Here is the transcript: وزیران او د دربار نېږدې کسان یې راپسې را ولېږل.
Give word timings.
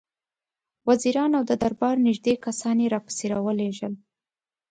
وزیران 0.89 1.31
او 1.37 1.43
د 1.49 1.51
دربار 1.61 1.95
نېږدې 2.05 2.33
کسان 2.45 2.75
یې 2.83 2.91
راپسې 2.95 3.25
را 3.31 3.39
ولېږل. 3.45 3.93